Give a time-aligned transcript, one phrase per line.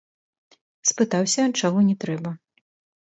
[0.91, 2.31] Спытаўся, чаго не трэба.